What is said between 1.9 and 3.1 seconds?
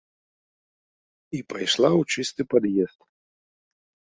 ў чысты пад'езд.